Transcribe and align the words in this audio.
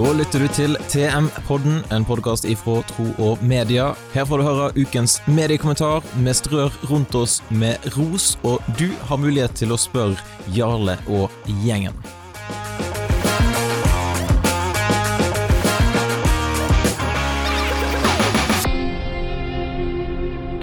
Da 0.00 0.12
lytter 0.16 0.40
du 0.40 0.48
til 0.56 0.76
TM-podden, 0.88 1.82
en 1.92 2.04
podkast 2.08 2.46
ifra 2.48 2.78
Tro 2.88 3.10
og 3.20 3.42
Media. 3.44 3.90
Her 4.14 4.24
får 4.24 4.40
du 4.40 4.44
høre 4.46 4.68
ukens 4.72 5.18
mediekommentar. 5.28 6.00
Vi 6.24 6.32
strør 6.38 6.72
rundt 6.88 7.12
oss 7.20 7.34
med 7.52 7.84
ros, 7.98 8.30
og 8.40 8.64
du 8.80 8.86
har 9.10 9.20
mulighet 9.20 9.52
til 9.60 9.76
å 9.76 9.76
spørre 9.76 10.16
Jarle 10.56 10.96
og 11.04 11.28
gjengen. 11.66 12.00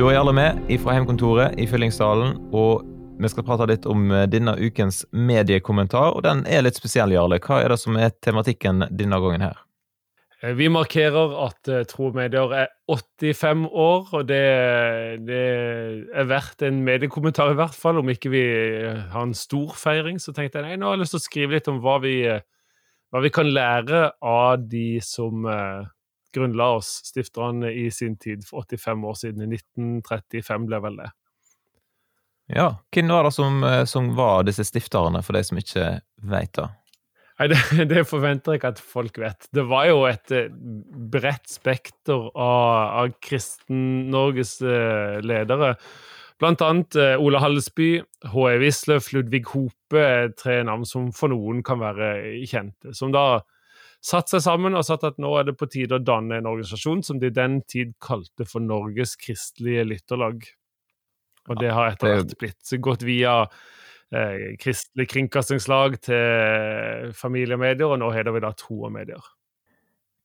Da 0.01 0.09
er 0.09 0.17
Jarle 0.17 0.33
med 0.33 0.77
fra 0.81 0.97
hjemkontoret 0.97 1.61
i 1.61 1.69
Fyllingsdalen, 1.69 2.39
og 2.57 2.96
vi 3.17 3.29
skal 3.31 3.45
prate 3.47 3.67
litt 3.69 3.85
om 3.89 4.11
eh, 4.11 4.27
denne 4.29 4.53
ukens 4.59 5.03
mediekommentar. 5.11 6.15
Og 6.17 6.25
den 6.25 6.43
er 6.49 6.65
litt 6.65 6.77
spesiell, 6.77 7.13
Jarle. 7.15 7.39
Hva 7.43 7.61
er 7.63 7.73
det 7.73 7.79
som 7.81 7.97
er 7.99 8.13
tematikken 8.23 8.85
denne 8.93 9.19
gangen 9.23 9.45
her? 9.47 9.63
Eh, 10.43 10.53
vi 10.57 10.69
markerer 10.69 11.33
at 11.47 11.71
uh, 11.71 11.81
Tro 11.89 12.11
Medier 12.15 12.53
er 12.53 12.69
85 12.93 13.65
år, 13.71 14.11
og 14.13 14.27
det, 14.29 14.43
det, 15.25 15.41
er 16.13 16.29
verdt 16.29 16.61
en 16.67 16.83
mediekommentar 16.85 17.53
i 17.53 17.57
hvert 17.57 17.77
fall. 17.77 18.01
Om 18.03 18.13
ikke 18.13 18.33
vi 18.33 18.45
har 18.85 19.23
en 19.23 19.35
stor 19.37 19.73
feiring, 19.77 20.21
så 20.21 20.35
tenkte 20.35 20.61
jeg 20.61 20.69
nei, 20.69 20.77
nå 20.77 20.91
har 20.91 20.97
jeg 20.97 21.05
lyst 21.05 21.17
til 21.17 21.23
å 21.23 21.27
skrive 21.27 21.57
litt 21.57 21.71
om 21.73 21.81
hva 21.83 21.97
vi, 22.05 22.19
hva 22.27 23.23
vi 23.25 23.33
kan 23.33 23.49
lære 23.49 24.07
av 24.21 24.67
de 24.69 24.89
som 25.01 25.45
grunnla 26.37 26.73
oss, 26.77 26.99
stifterne, 27.07 27.71
i 27.73 27.87
sin 27.93 28.17
tid 28.21 28.45
for 28.45 28.65
85 28.67 29.05
år 29.09 29.15
siden. 29.17 29.47
I 29.47 29.57
1935 29.57 30.67
ble 30.69 30.81
vel 30.85 31.01
det. 31.01 31.09
Ja, 32.47 32.77
hvem 32.95 33.11
var 33.11 33.27
det 33.27 33.33
som, 33.35 33.63
eh, 33.63 33.83
som 33.85 34.13
var 34.15 34.45
disse 34.47 34.63
stifterne, 34.67 35.21
for 35.23 35.35
de 35.35 35.43
som 35.43 35.59
ikke 35.59 35.87
vet 36.23 36.53
det? 36.55 36.67
Nei, 37.37 37.49
det, 37.51 37.59
det, 37.91 38.03
forventer 38.09 38.55
jeg 38.55 38.61
ikke 38.61 38.73
at 38.75 38.83
folk 38.93 39.19
vet. 39.21 39.49
Det 39.53 39.65
var 39.67 39.89
jo 39.89 40.05
et 40.09 40.31
eh, 40.35 40.53
bredt 41.11 41.51
spekter 41.51 42.29
av, 42.31 43.03
av 43.03 43.17
Kristen-Norges 43.23 44.59
uh, 44.63 45.19
ledere. 45.25 45.75
Blant 46.37 46.61
annet 46.61 46.93
Ola 47.17 47.39
Hallesby, 47.41 47.95
H.E. 48.29 48.57
Wisløff, 48.61 49.07
Ludvig 49.09 49.41
Hope, 49.55 50.03
tre 50.37 50.59
navn 50.67 50.83
som 50.85 51.07
for 51.09 51.33
noen 51.33 51.63
kan 51.65 51.81
være 51.81 52.11
kjente. 52.45 52.93
Som 52.93 53.09
da 53.15 53.39
satt 54.05 54.29
seg 54.29 54.43
sammen 54.45 54.77
og 54.77 54.85
satt 54.85 55.07
at 55.07 55.17
nå 55.17 55.31
er 55.39 55.47
det 55.47 55.55
på 55.57 55.65
tide 55.73 55.97
å 55.97 56.03
danne 56.03 56.37
en 56.37 56.49
organisasjon 56.49 57.01
som 57.07 57.17
de 57.17 57.31
den 57.33 57.63
tid 57.65 57.95
kalte 58.03 58.45
for 58.45 58.61
Norges 58.61 59.15
kristelige 59.17 59.87
lytterlag. 59.89 60.45
Og 61.47 61.59
det 61.61 61.71
har 61.73 61.93
etter 61.93 62.17
hvert 62.17 62.37
blitt 62.39 62.75
gått 62.83 63.05
via 63.07 63.39
eh, 64.11 64.53
Kristelig 64.59 65.07
kringkastingslag 65.13 65.99
til 66.07 67.11
familiemedier, 67.17 67.87
og 67.87 68.01
nå 68.03 68.11
heter 68.15 68.35
vi 68.35 68.43
da 68.43 68.53
Tro 68.57 68.83
og 68.89 68.93
medier. 68.95 69.33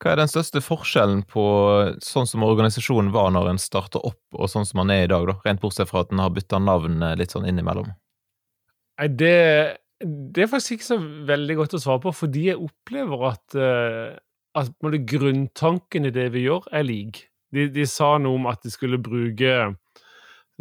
Hva 0.03 0.17
er 0.17 0.19
den 0.19 0.31
største 0.31 0.59
forskjellen 0.65 1.21
på 1.31 1.45
sånn 2.03 2.27
som 2.27 2.43
organisasjonen 2.43 3.13
var 3.15 3.31
når 3.31 3.53
en 3.53 3.63
starta 3.63 4.03
opp, 4.03 4.23
og 4.35 4.51
sånn 4.51 4.67
som 4.67 4.83
den 4.83 4.97
er 4.97 5.05
i 5.07 5.13
dag, 5.13 5.29
da? 5.31 5.37
Rent 5.47 5.63
bortsett 5.63 5.91
fra 5.93 6.03
at 6.03 6.11
den 6.11 6.23
har 6.23 6.35
bytta 6.35 6.59
navn 6.59 6.99
eh, 7.07 7.15
litt 7.21 7.35
sånn 7.35 7.47
innimellom? 7.47 7.93
Nei, 8.99 9.09
det 9.15 9.39
det 10.03 10.45
er 10.45 10.51
faktisk 10.51 10.79
ikke 10.79 10.89
så 10.89 10.99
veldig 11.29 11.57
godt 11.61 11.77
å 11.77 11.83
svare 11.83 12.03
på, 12.03 12.13
fordi 12.17 12.49
jeg 12.51 12.61
opplever 12.61 13.27
at, 13.31 13.57
uh, 13.59 14.17
at 14.59 14.73
grunntanken 15.09 16.09
i 16.09 16.15
det 16.15 16.29
vi 16.35 16.47
gjør, 16.47 16.67
er 16.75 16.87
lik. 16.87 17.27
De, 17.53 17.69
de, 17.73 17.87
sa 17.89 18.17
noe 18.19 18.39
om 18.39 18.49
at 18.51 18.63
de 18.65 18.73
skulle 18.73 19.01
bruke 19.03 19.73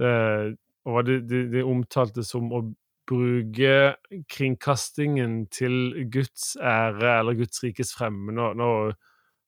Og 0.02 1.03
de, 1.05 1.19
det, 1.30 1.41
det 1.53 1.61
omtalte 1.67 2.23
som 2.25 2.47
å 2.53 2.63
bruke 3.11 3.75
kringkastingen 4.31 5.45
til 5.53 6.05
Guds 6.13 6.55
ære 6.57 7.19
eller 7.19 7.38
Guds 7.38 7.62
rikes 7.63 7.94
fremme. 7.97 8.34
Nå, 8.35 8.51
nå 8.57 8.69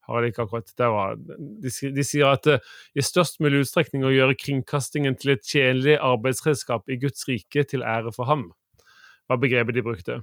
har 0.10 0.22
de 0.22 0.32
ikke 0.32 0.44
akkurat 0.44 0.74
det 0.78 0.90
var, 0.92 1.16
de, 1.16 1.72
de, 1.96 2.04
sier 2.04 2.28
at 2.28 2.44
det 2.48 2.58
uh, 2.60 2.72
i 3.00 3.06
størst 3.06 3.40
mulig 3.44 3.64
utstrekning 3.64 4.04
å 4.04 4.12
gjøre 4.12 4.36
kringkastingen 4.36 5.16
til 5.20 5.36
et 5.36 5.46
tjenlig 5.48 5.96
arbeidsredskap 5.96 6.92
i 6.92 7.00
Guds 7.00 7.24
rike 7.30 7.64
til 7.70 7.86
ære 7.88 8.12
for 8.16 8.28
ham 8.28 8.50
var 9.32 9.40
begrepet 9.40 9.78
de 9.78 9.86
brukte. 9.86 10.18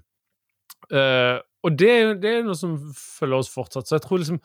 Uh, 0.92 1.40
og 1.64 1.78
det, 1.80 1.94
det, 2.20 2.34
er 2.34 2.44
noe 2.44 2.58
som 2.58 2.76
følger 2.96 3.40
oss 3.40 3.52
fortsatt. 3.52 3.88
Så 3.88 3.96
jeg 3.96 4.04
tror 4.04 4.20
liksom 4.20 4.42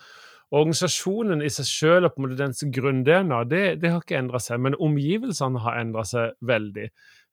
organisasjonen 0.56 1.44
i 1.44 1.50
seg 1.52 1.68
selv 1.68 2.08
og 2.08 2.16
på 2.16 2.22
en 2.22 2.28
måte 2.28 2.40
dens 2.40 2.64
grunn-DNA, 2.78 3.42
det, 3.52 3.64
det, 3.82 3.92
har 3.92 4.04
ikke 4.04 4.20
endra 4.20 4.42
seg, 4.42 4.62
men 4.64 4.78
omgivelsene 4.82 5.62
har 5.66 5.80
endra 5.82 6.06
seg 6.08 6.36
veldig. 6.46 6.90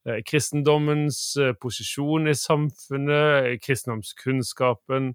Uh, 0.07 0.19
kristendommens 0.27 1.21
uh, 1.39 1.53
posisjon 1.61 2.27
i 2.27 2.35
samfunnet, 2.37 3.63
kristendomskunnskapen, 3.63 5.13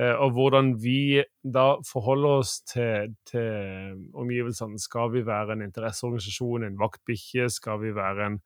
og 0.00 0.30
hvordan 0.32 0.70
vi 0.80 1.20
da 1.44 1.74
forholder 1.84 2.38
oss 2.40 2.52
til, 2.64 3.10
til 3.28 3.98
omgivelsene. 4.16 4.78
Skal 4.80 5.10
vi 5.12 5.20
være 5.26 5.58
en 5.58 5.64
interesseorganisasjon, 5.66 6.64
en 6.64 6.78
vaktbikkje? 6.80 7.50
Skal 7.52 7.82
vi 7.82 7.90
være 7.92 8.30
en 8.30 8.38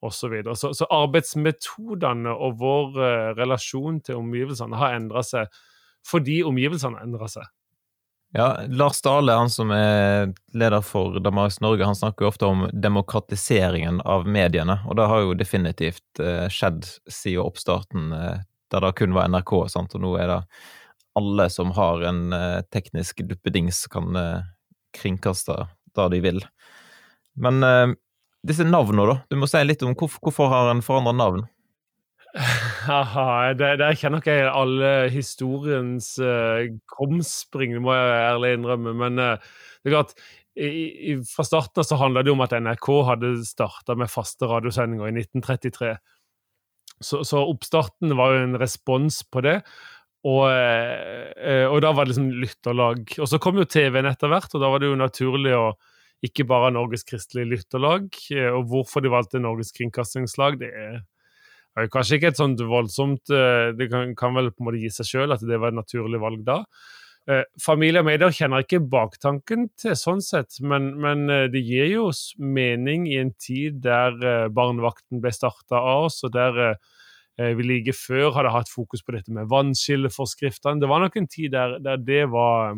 osv. 0.00 0.38
Så, 0.46 0.54
så, 0.62 0.70
så 0.78 0.88
arbeidsmetodene 0.88 2.32
og 2.32 2.56
vår 2.62 2.96
relasjon 3.36 4.00
til 4.06 4.22
omgivelsene 4.22 4.80
har 4.80 4.96
endra 4.96 5.20
seg 5.28 5.52
fordi 6.08 6.38
omgivelsene 6.46 6.96
har 6.96 7.10
endra 7.10 7.28
seg. 7.34 7.52
Ja, 8.36 8.58
Lars 8.66 9.02
Dale, 9.02 9.32
han 9.32 9.50
som 9.50 9.70
er 9.70 10.32
leder 10.58 10.82
for 10.82 11.20
Damaris 11.22 11.60
Norge, 11.62 11.86
han 11.86 11.94
snakker 11.94 12.24
jo 12.24 12.30
ofte 12.32 12.48
om 12.50 12.64
demokratiseringen 12.72 14.00
av 14.02 14.26
mediene, 14.26 14.80
og 14.90 14.98
det 14.98 15.06
har 15.06 15.22
jo 15.22 15.36
definitivt 15.38 16.18
uh, 16.18 16.48
skjedd 16.50 16.82
siden 17.06 17.44
oppstarten, 17.44 18.08
uh, 18.10 18.40
der 18.74 18.82
det 18.82 18.90
kun 18.98 19.14
var 19.14 19.30
NRK, 19.30 19.54
sant? 19.70 19.94
og 19.94 20.02
nå 20.02 20.10
er 20.18 20.32
det 20.32 20.40
alle 21.14 21.46
som 21.46 21.70
har 21.76 22.02
en 22.10 22.34
teknisk 22.74 23.22
duppedings, 23.22 23.84
kan 23.86 24.18
kringkaste 24.98 25.54
det 25.94 26.08
de 26.10 26.18
vil. 26.24 26.40
Men 27.38 27.62
disse 28.42 28.66
navnene, 28.66 29.04
da? 29.12 29.14
Du 29.30 29.38
må 29.38 29.46
si 29.46 29.62
litt 29.62 29.84
om 29.86 29.94
hvorfor 29.94 30.50
har 30.50 30.72
en 30.72 30.82
forandra 30.82 31.14
navn? 31.14 31.44
Haha, 32.84 33.52
der 33.58 33.96
kjenner 33.98 34.20
ikke 34.22 34.36
jeg 34.36 34.50
alle 34.50 34.92
historiens 35.12 36.14
uh, 36.22 36.64
krumspring, 36.90 37.74
det 37.76 37.82
må 37.84 37.94
jeg 37.96 38.24
ærlig 38.28 38.52
innrømme. 38.58 38.94
Men 39.00 39.20
uh, 39.20 39.54
det 39.82 39.90
er 39.90 39.96
klart, 39.96 40.12
i, 40.54 40.68
i, 41.12 41.14
fra 41.26 41.46
starten 41.46 41.82
av 41.82 41.88
så 41.88 41.98
handla 41.98 42.22
det 42.22 42.30
om 42.30 42.44
at 42.44 42.54
NRK 42.54 42.90
hadde 43.08 43.32
starta 43.48 43.96
med 43.98 44.12
faste 44.12 44.46
radiosendinger 44.50 45.10
i 45.10 45.24
1933. 45.24 45.94
Så, 47.02 47.24
så, 47.26 47.42
oppstarten 47.42 48.14
var 48.16 48.36
jo 48.36 48.44
en 48.44 48.60
respons 48.60 49.22
på 49.26 49.42
det. 49.44 49.58
Og, 50.24 50.44
uh, 50.48 51.66
og 51.68 51.80
da 51.84 51.90
var 51.92 52.06
det 52.06 52.14
liksom 52.14 52.30
lytterlag. 52.44 53.18
Og 53.18 53.28
så 53.28 53.40
kom 53.42 53.58
jo 53.60 53.68
TV-en 53.68 54.08
etter 54.12 54.30
hvert, 54.32 54.52
og 54.54 54.62
da 54.62 54.70
var 54.72 54.82
det 54.82 54.92
jo 54.92 55.00
naturlig 55.00 55.56
å 55.58 55.66
ikke 56.24 56.46
bare 56.48 56.72
Norges 56.74 57.04
kristelige 57.06 57.50
lytterlag. 57.50 58.08
Eh, 58.32 58.50
og 58.52 58.68
hvorfor 58.70 59.04
de 59.04 59.12
valgte 59.12 59.42
Norges 59.42 59.74
kringkastingslag, 59.76 60.58
det 60.62 60.70
er 60.72 61.02
kanskje 61.74 62.18
ikke 62.18 62.32
et 62.32 62.38
sånt 62.40 62.60
voldsomt 62.68 63.32
eh, 63.34 63.72
Det 63.76 63.88
kan, 63.90 64.12
kan 64.18 64.36
vel 64.36 64.52
på 64.52 64.62
en 64.62 64.68
måte 64.70 64.82
gi 64.82 64.90
seg 64.94 65.08
sjøl 65.08 65.34
at 65.34 65.44
det 65.44 65.58
var 65.60 65.72
et 65.72 65.80
naturlig 65.80 66.20
valg 66.22 66.44
da. 66.46 66.60
Eh, 67.30 67.42
familie 67.62 68.02
og 68.04 68.08
medier 68.08 68.34
kjenner 68.34 68.64
ikke 68.64 68.82
baktanken 68.92 69.68
til 69.80 69.96
sånn 69.98 70.22
sett, 70.24 70.60
men, 70.60 70.92
men 71.00 71.26
det 71.52 71.62
gir 71.64 71.88
jo 71.90 72.08
mening 72.38 73.08
i 73.10 73.18
en 73.22 73.32
tid 73.40 73.80
der 73.84 74.48
barnevakten 74.54 75.22
ble 75.24 75.32
starta 75.34 75.80
av 75.80 76.10
oss, 76.10 76.20
og 76.26 76.34
der 76.36 76.76
vi 77.34 77.64
like 77.66 77.90
før 77.98 78.28
hadde 78.36 78.52
hatt 78.54 78.68
fokus 78.70 79.00
på 79.02 79.16
dette 79.16 79.32
med 79.34 79.48
vannskilleforskriftene. 79.50 80.78
Det 80.78 80.86
var 80.86 81.00
nok 81.02 81.16
en 81.18 81.26
tid 81.26 81.50
der, 81.50 81.80
der 81.82 81.98
det 81.98 82.20
var 82.30 82.76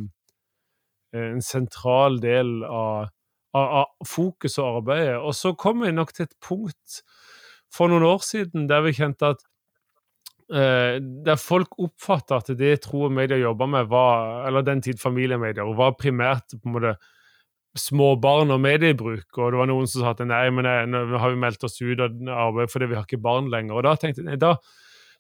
en 1.13 1.43
sentral 1.45 2.17
del 2.23 2.63
av 2.65 3.11
av, 3.57 3.93
fokus 4.07 4.59
og 4.61 4.81
arbeidet. 4.81 5.17
Og 5.21 5.35
så 5.37 5.55
kom 5.59 5.85
vi 5.85 5.93
nok 5.95 6.13
til 6.15 6.27
et 6.29 6.37
punkt 6.43 7.01
for 7.77 7.93
noen 7.93 8.07
år 8.09 8.25
siden 8.25 8.67
der 8.71 8.85
vi 8.87 8.95
kjente 8.97 9.35
at 9.35 9.43
eh, 10.53 10.97
der 11.01 11.41
folk 11.41 11.77
oppfatta 11.83 12.41
at 12.41 12.55
det 12.59 12.79
tro 12.87 13.07
og 13.09 13.15
media 13.15 13.39
jobba 13.41 13.69
med, 13.77 13.91
var, 13.93 14.47
eller 14.49 14.65
den 14.67 14.83
tid 14.85 15.01
familiemedier, 15.03 15.77
var 15.77 15.99
primært 16.01 16.57
på 16.57 16.71
en 16.71 16.77
måte 16.79 16.97
småbarn 17.77 18.55
og 18.55 18.63
mediebruk. 18.65 19.29
Og 19.37 19.53
det 19.53 19.61
var 19.61 19.69
noen 19.71 19.89
som 19.91 20.03
sa 20.03 20.15
at 20.15 20.25
nei, 20.27 20.47
men 20.55 20.67
nei, 20.67 20.79
nå 20.89 21.21
har 21.21 21.33
vi 21.33 21.41
meldt 21.43 21.67
oss 21.67 21.79
ut 21.83 22.01
av 22.01 22.17
arbeidet 22.49 22.73
fordi 22.73 22.91
vi 22.91 22.99
har 22.99 23.07
ikke 23.09 23.23
barn 23.23 23.51
lenger. 23.53 23.77
Og 23.77 23.87
da 23.87 23.95
tenkte 24.01 24.23
jeg 24.23 24.31
nei, 24.31 24.39
da, 24.41 24.55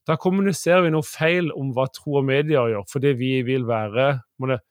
da 0.08 0.16
kommuniserer 0.20 0.86
vi 0.86 0.94
noe 0.94 1.06
feil 1.06 1.52
om 1.56 1.74
hva 1.76 1.88
tro 1.92 2.20
og 2.22 2.26
media 2.28 2.64
gjør, 2.72 2.88
fordi 2.92 3.12
vi 3.18 3.32
vil 3.46 3.68
være 3.68 4.14
måtte, 4.40 4.62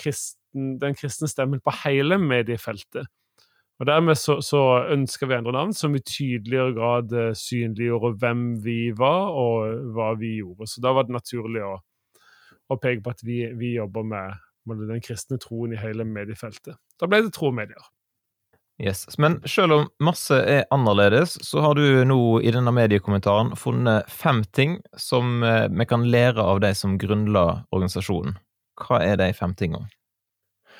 kristen, 0.00 0.76
den 0.80 0.96
kristne 0.98 1.28
stemmen 1.30 1.62
på 1.62 1.74
hele 1.84 2.18
mediefeltet. 2.20 3.06
Og 3.80 3.86
Dermed 3.88 4.18
så, 4.20 4.36
så 4.44 4.60
ønsker 4.92 5.30
vi 5.30 5.38
endre 5.38 5.54
navn 5.56 5.72
som 5.76 5.94
i 5.96 6.02
tydeligere 6.04 6.74
grad 6.76 7.14
eh, 7.16 7.30
synliggjorde 7.36 8.12
hvem 8.20 8.42
vi 8.60 8.90
var, 8.96 9.30
og 9.32 9.86
hva 9.96 10.12
vi 10.20 10.34
gjorde. 10.42 10.68
Så 10.68 10.82
da 10.84 10.92
var 10.96 11.08
det 11.08 11.16
naturlig 11.16 11.62
å, 11.64 11.78
å 12.68 12.76
peke 12.76 13.00
på 13.06 13.14
at 13.14 13.24
vi, 13.24 13.38
vi 13.56 13.72
jobber 13.78 14.04
med, 14.10 14.36
med, 14.68 14.84
den 14.90 15.00
kristne 15.04 15.40
troen 15.40 15.72
i 15.72 15.80
hele 15.80 16.04
mediefeltet. 16.04 16.76
Da 17.00 17.08
ble 17.08 17.22
det 17.24 17.32
tro 17.36 17.54
medier. 17.56 17.88
Yes. 18.80 19.06
Men 19.20 19.38
selv 19.48 19.76
om 19.76 19.88
masse 20.00 20.36
er 20.36 20.68
annerledes, 20.72 21.38
så 21.44 21.64
har 21.64 21.76
du 21.76 22.04
nå 22.08 22.20
i 22.44 22.52
denne 22.52 22.72
mediekommentaren 22.72 23.52
funnet 23.60 24.08
fem 24.12 24.42
ting 24.56 24.76
som 24.96 25.40
eh, 25.44 25.68
vi 25.72 25.88
kan 25.88 26.04
lære 26.12 26.44
av 26.44 26.60
de 26.64 26.74
som 26.76 27.00
grunnla 27.00 27.46
organisasjonen. 27.72 28.36
hva 28.80 29.00
er 29.04 29.16
de 29.20 29.32
fem 29.36 29.56
tingene? 29.56 29.88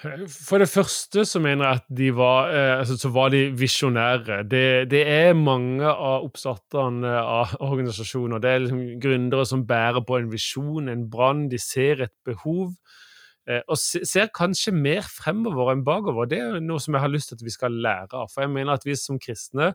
For 0.00 0.62
det 0.62 0.68
første 0.70 1.26
så 1.28 1.40
mener 1.44 1.66
jeg 1.66 1.80
at 1.80 1.88
de 1.98 2.06
var, 2.16 2.48
eh, 2.54 2.78
altså, 2.78 2.96
så 2.96 3.10
var 3.12 3.28
de 3.34 3.42
visjonære. 3.52 4.42
Det, 4.48 4.90
det, 4.90 5.02
er 5.04 5.36
mange 5.36 5.84
av 5.84 6.24
oppstarterne 6.24 7.12
av 7.20 7.52
organisasjoner. 7.60 8.40
Det 8.40 8.50
er 8.50 8.62
liksom 8.64 8.80
gründere 9.02 9.44
som 9.48 9.66
bærer 9.68 10.00
på 10.06 10.16
en 10.16 10.30
visjon, 10.32 10.88
en 10.88 11.04
brann. 11.12 11.48
De 11.52 11.60
ser 11.60 12.06
et 12.06 12.14
behov. 12.24 12.72
Eh, 13.48 13.60
og 13.68 13.76
ser 13.80 14.32
kanskje 14.36 14.72
mer 14.72 15.04
fremover 15.04 15.74
enn 15.74 15.84
bakover. 15.84 16.28
Det 16.30 16.40
er 16.46 16.60
noe 16.64 16.80
som 16.80 16.96
jeg 16.96 17.04
har 17.04 17.12
lyst 17.12 17.32
til 17.32 17.40
at 17.40 17.44
vi 17.44 17.56
skal 17.58 17.76
lære 17.84 18.14
av. 18.14 18.32
For 18.32 18.46
jeg 18.46 18.54
mener 18.56 18.78
at 18.78 18.88
vi 18.88 18.96
som 18.96 19.20
kristne 19.20 19.74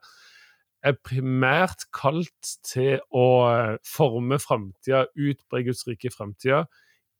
er 0.85 0.97
primært 1.05 1.85
kalt 1.93 2.55
til 2.65 2.97
å 3.13 3.27
eh, 3.51 3.75
forme 3.85 4.41
framtida, 4.41 5.05
utbre 5.13 5.65
Guds 5.69 5.85
rike 5.89 6.09
i 6.09 6.13
framtida, 6.13 6.65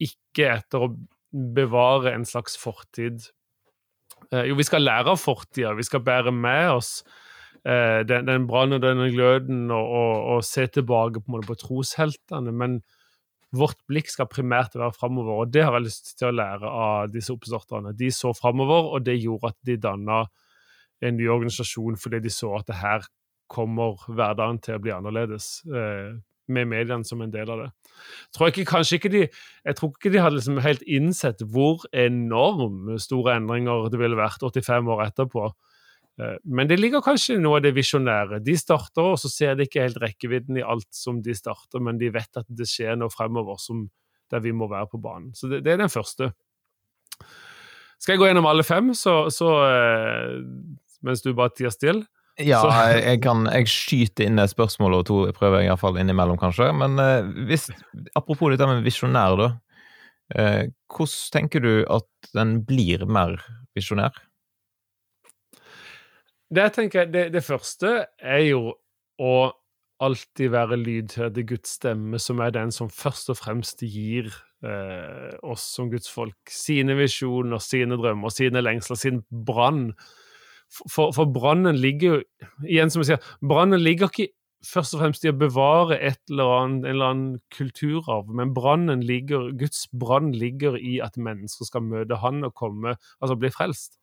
ikke 0.01 0.49
etter 0.57 0.85
å 0.85 0.95
bevare 1.35 2.13
en 2.15 2.25
slags 2.27 2.55
fortid. 2.57 3.27
Eh, 4.31 4.47
jo, 4.49 4.57
vi 4.59 4.65
skal 4.67 4.85
lære 4.85 5.13
av 5.13 5.21
fortida, 5.21 5.73
vi 5.75 5.85
skal 5.85 6.03
bære 6.05 6.33
med 6.33 6.69
oss 6.77 6.91
eh, 7.65 8.01
den, 8.07 8.27
den 8.29 8.47
brannen 8.49 8.79
og 8.79 8.85
denne 8.85 9.09
gløden 9.13 9.67
og, 9.69 9.89
og, 9.99 10.13
og, 10.35 10.45
se 10.47 10.67
tilbake 10.67 11.23
på, 11.25 11.41
på 11.45 11.57
trosheltene. 11.59 12.53
Men 12.55 12.79
vårt 13.55 13.79
blikk 13.89 14.09
skal 14.11 14.29
primært 14.31 14.75
være 14.75 14.95
framover, 14.95 15.43
og 15.43 15.51
det 15.53 15.65
har 15.65 15.77
jeg 15.77 15.87
lyst 15.87 16.15
til 16.19 16.31
å 16.31 16.35
lære 16.35 16.71
av 16.71 17.11
disse 17.13 17.33
oppstarterne. 17.35 17.95
De 17.95 18.09
så 18.11 18.33
framover, 18.35 18.91
og 18.95 19.05
det 19.05 19.19
gjorde 19.19 19.53
at 19.53 19.59
de 19.67 19.77
danna 19.79 20.25
en 21.03 21.17
ny 21.19 21.27
organisasjon 21.29 21.97
fordi 21.99 22.21
de 22.23 22.31
så 22.31 22.53
at 22.57 22.69
det 22.69 22.79
her 22.79 23.03
kommer 23.51 23.99
hverdagen 24.09 24.57
til 24.63 24.77
å 24.77 24.81
bli 24.81 24.93
annerledes. 24.95 25.59
Eh, 25.69 26.15
med 26.51 26.69
mediene 26.69 27.07
som 27.07 27.21
en 27.23 27.33
del 27.33 27.49
av 27.51 27.63
det. 27.63 27.69
Tror 28.35 28.49
jeg, 28.49 28.65
ikke, 28.65 28.81
ikke 28.97 29.11
de, 29.13 29.21
jeg 29.65 29.77
tror 29.77 29.93
ikke 29.93 30.11
de 30.13 30.21
hadde 30.21 30.39
liksom 30.39 30.59
helt 30.63 30.83
innsett 30.85 31.41
hvor 31.51 31.85
enormt 31.95 33.01
store 33.01 33.37
endringer 33.39 33.89
det 33.93 34.01
ville 34.01 34.19
vært 34.19 34.43
85 34.43 34.91
år 34.95 35.05
etterpå. 35.07 35.47
Eh, 36.21 36.37
men 36.45 36.69
det 36.69 36.79
ligger 36.79 37.03
kanskje 37.05 37.39
noe 37.41 37.59
av 37.59 37.65
det 37.65 37.73
visjonære. 37.75 38.41
De 38.45 38.55
starter, 38.59 39.11
og 39.15 39.19
så 39.21 39.31
ser 39.31 39.57
de 39.57 39.67
ikke 39.67 39.83
helt 39.83 40.01
rekkevidden 40.03 40.59
i 40.59 40.65
alt 40.65 40.89
som 40.95 41.21
de 41.25 41.35
starter, 41.35 41.83
men 41.83 41.99
de 42.01 42.11
vet 42.15 42.41
at 42.41 42.47
det 42.49 42.67
skjer 42.69 42.99
noe 42.99 43.13
fremover 43.13 43.59
som, 43.61 43.87
der 44.31 44.43
vi 44.43 44.55
må 44.55 44.69
være 44.71 44.89
på 44.91 45.01
banen. 45.01 45.33
Så 45.37 45.51
det, 45.51 45.63
det 45.65 45.75
er 45.75 45.83
den 45.83 45.93
første. 45.93 46.31
Skal 47.99 48.15
jeg 48.15 48.21
gå 48.21 48.29
gjennom 48.29 48.47
alle 48.49 48.65
fem, 48.67 48.93
så, 48.97 49.25
så 49.33 49.51
eh, 49.65 50.35
mens 51.05 51.23
du 51.23 51.33
bare 51.35 51.53
tier 51.55 51.73
stille? 51.73 52.05
Ja, 52.43 52.59
jeg, 52.91 53.21
kan, 53.23 53.45
jeg 53.47 53.69
skyter 53.71 54.27
inn 54.27 54.41
et 54.43 54.51
spørsmål 54.51 54.97
og 54.97 55.03
to, 55.07 55.19
prøver 55.37 55.61
jeg 55.61 55.69
iallfall 55.69 55.99
innimellom, 56.01 56.39
kanskje. 56.39 56.67
Men 56.75 56.99
eh, 56.99 57.27
hvis, 57.47 57.69
apropos 58.19 58.51
dette 58.51 58.67
med 58.67 58.83
visjonær, 58.83 59.37
da. 59.39 59.51
Eh, 60.35 60.63
hvordan 60.91 61.31
tenker 61.31 61.63
du 61.63 61.73
at 61.93 62.31
den 62.35 62.57
blir 62.67 63.05
mer 63.07 63.37
visjonær? 63.77 64.17
Det 66.51 66.65
jeg 66.67 66.73
tenker, 66.75 67.07
det, 67.09 67.29
det 67.33 67.43
første 67.45 67.93
er 68.19 68.41
jo 68.49 68.75
å 69.21 69.35
alltid 70.03 70.51
være 70.51 70.81
lydhør 70.81 71.31
til 71.37 71.47
Guds 71.53 71.77
stemme, 71.77 72.19
som 72.19 72.43
er 72.43 72.51
den 72.51 72.73
som 72.75 72.91
først 72.91 73.31
og 73.31 73.39
fremst 73.39 73.79
gir 73.87 74.27
eh, 74.65 75.31
oss 75.39 75.63
som 75.77 75.87
Guds 75.93 76.11
folk 76.11 76.51
sine 76.51 76.97
visjoner, 76.99 77.63
sine 77.63 77.95
drømmer, 78.01 78.33
sine 78.33 78.63
lengsler, 78.65 78.99
sin 78.99 79.23
brann 79.47 79.93
for, 80.71 81.13
for 81.15 81.29
brannen 81.31 81.77
ligger 81.77 82.15
jo 82.15 82.47
Igjen 82.65 82.91
som 82.91 83.03
jeg 83.03 83.13
sier, 83.13 83.29
brannen 83.43 83.81
ligger 83.83 84.09
ikke 84.11 84.31
først 84.65 84.95
og 84.95 85.03
fremst 85.03 85.25
i 85.25 85.29
å 85.29 85.37
bevare 85.37 85.97
et 86.01 86.17
eller 86.31 86.51
annet, 86.55 86.85
en 86.85 86.95
eller 86.95 87.11
annen 87.11 87.35
kulturarv, 87.53 88.31
men 88.33 88.53
brannen 88.55 89.03
ligger, 89.05 89.51
Guds 89.59 89.85
brann 89.93 90.31
ligger 90.33 90.77
i 90.79 90.97
at 91.05 91.19
mennesker 91.21 91.69
skal 91.69 91.85
møte 91.85 92.17
Han 92.23 92.47
og 92.47 92.55
komme, 92.57 92.95
altså 93.19 93.37
bli 93.37 93.51
frelst. 93.53 93.99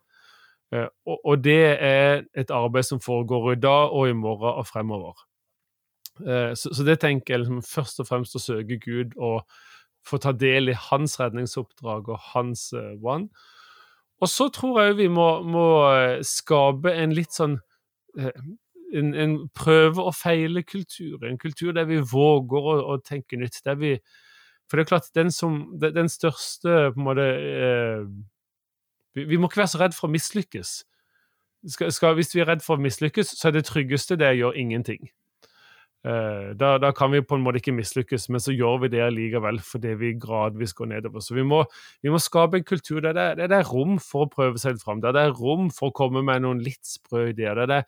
Eh, 0.73 0.87
og, 1.07 1.19
og, 1.19 1.43
det 1.45 1.59
er 1.83 2.23
et 2.39 2.55
arbeid 2.55 2.87
som 2.89 3.03
foregår 3.03 3.53
i 3.53 3.61
dag 3.61 3.93
og 3.93 4.09
i 4.09 4.17
morgen 4.17 4.61
og 4.63 4.69
fremover. 4.69 5.27
Eh, 6.23 6.53
så, 6.55 6.73
så 6.73 6.87
det 6.87 7.01
tenker 7.03 7.35
jeg 7.35 7.45
liksom, 7.45 7.63
først 7.67 8.03
og 8.05 8.09
fremst 8.09 8.39
å 8.39 8.43
søke 8.43 8.79
Gud 8.83 9.17
og 9.19 9.43
få 10.07 10.19
ta 10.23 10.33
del 10.35 10.73
i 10.73 10.79
hans 10.91 11.19
redningsoppdrag 11.21 12.09
og 12.11 12.23
hans 12.33 12.71
uh, 12.75 12.95
brann. 12.99 13.29
Og 14.23 14.31
så 14.31 14.49
tror 14.55 14.81
jeg 14.81 14.99
vi 15.01 15.09
må, 15.11 15.29
må 15.43 15.69
eh, 15.91 16.21
skape 16.27 16.93
en 16.95 17.15
litt 17.17 17.35
sånn 17.35 17.57
eh, 18.19 18.43
en, 18.95 19.15
en 19.15 19.35
prøve- 19.57 20.05
og 20.05 20.15
feile-kultur. 20.15 21.25
En 21.27 21.39
kultur 21.39 21.73
der 21.73 21.89
vi 21.89 21.99
våger 22.13 22.69
å, 22.75 22.77
å 22.95 22.99
tenke 23.03 23.39
nytt. 23.41 23.63
Der 23.67 23.79
vi, 23.81 23.97
for 24.69 24.79
det 24.79 24.85
er 24.85 24.91
klart, 24.93 25.11
den, 25.19 25.33
som, 25.35 25.65
den 25.81 26.13
største 26.13 26.93
på 26.93 27.01
en 27.01 27.09
måte 27.09 27.27
eh, 27.27 28.05
vi, 29.17 29.27
vi, 29.29 29.37
må 29.37 29.51
ikke 29.51 29.65
være 29.65 29.75
så 29.75 29.83
redd 29.83 29.97
for 29.97 30.09
å 30.09 30.13
mislykkes. 30.13 30.77
Skal, 31.73 31.93
skal, 31.95 32.15
hvis 32.19 32.33
vi 32.35 32.43
er 32.43 32.49
redd 32.51 32.63
for 32.65 32.79
å 32.79 32.83
mislykkes, 32.83 33.35
så 33.39 33.51
er 33.51 33.59
det 33.59 33.67
tryggeste 33.69 34.19
det 34.21 34.33
å 34.33 34.39
gjøre 34.39 34.63
ingenting. 34.63 35.11
Uh, 36.03 36.51
da, 36.59 36.81
da, 36.83 36.89
kan 36.91 37.13
vi 37.13 37.21
på 37.23 37.37
en 37.39 37.45
måte 37.45 37.61
ikke 37.61 37.75
mislykkes, 37.77 38.25
men 38.35 38.43
så 38.43 38.51
gjør 38.51 38.81
vi 38.83 38.89
det 38.91 39.05
likevel 39.15 39.61
fordi 39.63 39.93
vi 40.01 40.09
gradvis 40.19 40.75
går 40.75 40.89
nedover. 40.91 41.23
Så 41.23 41.37
vi 41.37 41.45
må, 41.47 41.61
vi 42.03 42.11
må 42.11 42.19
skape 42.19 42.59
en 42.59 42.67
kultur 42.67 42.99
der 43.05 43.15
det, 43.15 43.27
der 43.39 43.53
det, 43.53 43.61
er 43.61 43.71
rom 43.71 44.01
for 44.03 44.27
å 44.27 44.33
prøve 44.33 44.59
seg 44.59 44.75
litt 44.75 44.83
fram, 44.83 45.03
der 45.05 45.15
det 45.15 45.23
er 45.29 45.37
rom 45.39 45.71
for 45.71 45.93
å 45.93 45.95
komme 45.95 46.25
med 46.27 46.43
noen 46.43 46.63
litt 46.65 46.83
sprø 46.89 47.29
ideer. 47.31 47.61
Der, 47.63 47.71
det, 47.71 47.81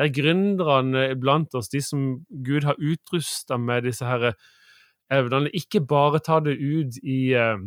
der 0.00 0.10
gründerne 0.16 1.04
blant 1.22 1.54
oss, 1.54 1.70
de 1.70 1.82
som 1.84 2.08
Gud 2.42 2.66
har 2.66 2.80
utrusta 2.80 3.60
med 3.60 3.86
disse 3.86 4.08
her 4.08 4.32
evnene, 5.14 5.54
ikke 5.54 5.84
bare 5.86 6.18
tar 6.26 6.42
det 6.48 6.58
ut 6.58 6.98
i, 7.06 7.20
uh, 7.38 7.62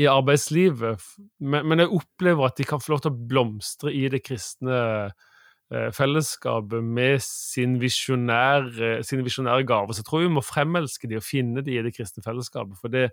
i 0.00 0.08
arbeidslivet, 0.08 1.04
men, 1.44 1.68
men 1.68 1.84
jeg 1.84 1.92
opplever 2.00 2.48
at 2.48 2.56
de 2.56 2.72
kan 2.72 2.80
få 2.80 2.96
lov 2.96 3.04
til 3.04 3.12
å 3.12 3.28
blomstre 3.34 3.92
i 3.92 4.06
det 4.12 4.24
kristne 4.24 4.80
Eh, 4.84 5.30
fellesskapet 5.72 6.84
med 6.84 7.22
sin 7.24 7.78
visjonære, 7.80 8.98
sine 9.06 9.24
visjonære 9.26 9.64
gaver. 9.66 9.96
Så 9.96 10.04
jeg 10.04 10.08
tror 10.10 10.22
vi 10.26 10.34
må 10.36 10.42
fremelske 10.44 11.08
de 11.10 11.16
og 11.18 11.24
finne 11.24 11.64
de 11.64 11.78
i 11.78 11.82
det 11.82 11.94
kristne 11.96 12.22
fellesskapet. 12.22 12.76
For 12.78 12.92
det, 12.92 13.08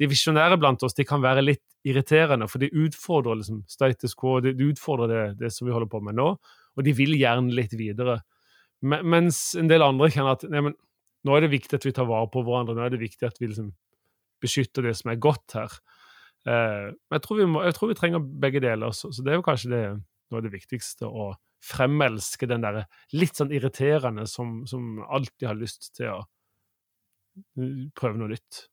de 0.00 0.08
visjonære 0.10 0.58
blant 0.58 0.82
oss 0.86 0.96
de 0.96 1.06
kan 1.06 1.22
være 1.22 1.44
litt 1.44 1.62
irriterende, 1.86 2.48
for 2.50 2.62
de 2.62 2.72
utfordrer 2.72 3.38
liksom 3.38 3.62
status 3.70 4.16
quo, 4.18 4.40
de 4.42 4.54
utfordrer 4.66 5.10
det, 5.12 5.24
det, 5.42 5.52
som 5.54 5.68
vi 5.68 5.74
holder 5.74 5.90
på 5.92 6.00
med 6.02 6.18
nå, 6.18 6.30
og 6.74 6.86
de 6.86 6.94
vil 6.96 7.14
gjerne 7.18 7.54
litt 7.54 7.76
videre. 7.78 8.18
Mens 8.84 9.46
en 9.58 9.70
del 9.70 9.84
andre 9.84 10.10
kjenner 10.12 10.34
at 10.34 10.46
nei, 10.50 10.64
men, 10.66 10.76
nå 11.24 11.36
er 11.36 11.44
det 11.44 11.54
viktig 11.54 11.78
at 11.78 11.86
vi 11.86 11.94
tar 11.94 12.08
vare 12.08 12.28
på 12.32 12.42
hverandre, 12.44 12.74
nå 12.76 12.84
er 12.84 12.92
det 12.92 13.04
viktig 13.04 13.28
at 13.28 13.38
vi 13.40 13.48
liksom 13.52 13.70
beskytter 14.42 14.88
det 14.88 14.96
som 14.98 15.12
er 15.12 15.22
godt 15.22 15.54
her. 15.56 15.78
Eh, 16.44 16.90
men 16.90 17.16
jeg 17.16 17.24
tror, 17.24 17.44
må, 17.48 17.62
jeg 17.64 17.76
tror 17.78 17.92
vi 17.92 17.98
trenger 18.00 18.26
begge 18.42 18.60
deler, 18.64 18.92
så, 18.96 19.12
så 19.14 19.24
det 19.24 19.32
er 19.32 19.38
jo 19.38 19.46
kanskje 19.46 19.72
det, 19.72 19.84
noe 20.32 20.42
av 20.42 20.44
det 20.44 20.52
viktigste. 20.56 21.08
å 21.08 21.30
fremelske 21.64 22.48
den 22.50 22.64
der 22.64 22.84
litt 23.16 23.38
sånn 23.38 23.52
irriterende 23.54 24.26
som, 24.30 24.62
som 24.68 25.00
alltid 25.04 25.48
har 25.48 25.58
lyst 25.58 25.92
til 25.96 26.12
å 26.12 26.20
prøve 27.98 28.20
noe 28.20 28.34
nytt. 28.34 28.66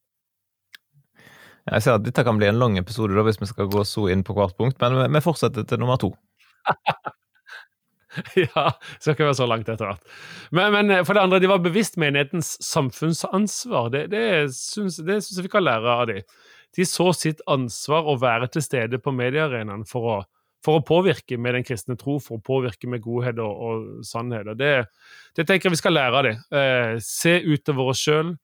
Jeg 1.70 1.86
ser 1.86 1.98
at 1.98 2.06
Dette 2.06 2.26
kan 2.26 2.40
bli 2.40 2.50
en 2.50 2.60
lang 2.60 2.78
episode 2.82 3.16
da, 3.16 3.24
hvis 3.26 3.40
vi 3.42 3.50
skal 3.50 3.70
gå 3.72 3.84
så 3.88 4.08
inn 4.14 4.26
på 4.26 4.36
hvert 4.38 4.58
punkt, 4.58 4.80
men 4.82 5.14
vi 5.14 5.24
fortsetter 5.24 5.66
til 5.68 5.82
nummer 5.82 6.00
to. 6.02 6.12
ja, 8.42 8.72
skal 8.98 9.14
ikke 9.14 9.28
være 9.28 9.38
så 9.40 9.48
langt 9.50 9.70
etter 9.70 9.92
hvert. 9.92 10.16
Men, 10.52 10.74
men, 10.76 11.06
for 11.06 11.16
det 11.16 11.26
andre, 11.26 11.42
de 11.42 11.52
var 11.52 11.62
bevisst 11.64 12.00
menighetens 12.02 12.56
samfunnsansvar. 12.66 13.92
Det, 13.94 14.08
det 14.14 14.26
syns 14.58 15.00
jeg 15.00 15.46
vi 15.46 15.54
kan 15.54 15.66
lære 15.66 15.96
av 16.02 16.10
dem. 16.10 16.26
De 16.78 16.88
så 16.88 17.12
sitt 17.16 17.42
ansvar 17.52 18.08
å 18.08 18.18
være 18.20 18.48
til 18.52 18.64
stede 18.64 19.00
på 19.04 19.14
mediearenaen 19.16 19.84
for 19.90 20.08
å 20.08 20.20
for 20.66 20.78
å 20.78 20.86
påvirke 20.86 21.40
med 21.42 21.58
den 21.58 21.66
kristne 21.66 21.98
tro, 22.00 22.20
for 22.22 22.38
å 22.38 22.46
påvirke 22.46 22.90
med 22.90 23.02
godhet 23.04 23.40
og, 23.42 23.62
og 23.66 24.06
sannhet. 24.06 24.52
Det, 24.60 24.72
det, 25.38 25.46
tenker 25.46 25.68
jeg 25.68 25.76
vi 25.76 25.82
skal 25.82 25.96
lære 25.98 26.20
av 26.20 26.28
dem. 26.28 26.42
Eh, 26.60 26.96
se 27.06 27.38
utover 27.42 27.92
oss 27.94 28.04
sjøl. 28.06 28.36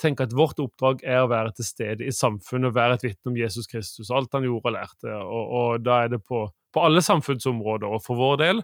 Tenk 0.00 0.20
at 0.20 0.34
vårt 0.36 0.60
oppdrag 0.60 1.00
er 1.08 1.22
å 1.24 1.30
være 1.32 1.54
til 1.56 1.66
stede 1.66 2.04
i 2.04 2.12
samfunnet 2.12 2.74
være 2.76 2.98
et 2.98 3.06
vitne 3.06 3.32
om 3.32 3.38
Jesus 3.40 3.68
Kristus, 3.70 4.12
alt 4.12 4.34
han 4.36 4.44
gjorde 4.44 4.68
og 4.68 4.76
lærte. 4.76 5.14
Og, 5.24 5.54
og 5.60 5.86
da 5.86 6.02
er 6.04 6.12
det 6.12 6.20
på, 6.22 6.44
på, 6.52 6.84
alle 6.84 7.02
samfunnsområder. 7.04 7.88
Og 7.88 8.04
for 8.04 8.20
vår 8.20 8.42
del 8.44 8.62